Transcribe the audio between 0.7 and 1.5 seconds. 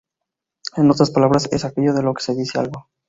En otras palabras,